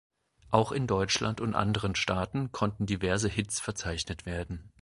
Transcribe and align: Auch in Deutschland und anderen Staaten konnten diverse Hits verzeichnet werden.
Auch 0.49 0.71
in 0.71 0.87
Deutschland 0.87 1.39
und 1.41 1.53
anderen 1.53 1.93
Staaten 1.93 2.51
konnten 2.51 2.87
diverse 2.87 3.29
Hits 3.29 3.59
verzeichnet 3.59 4.25
werden. 4.25 4.71